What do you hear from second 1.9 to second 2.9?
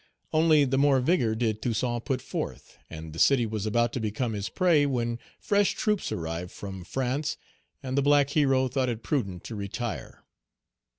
put forth,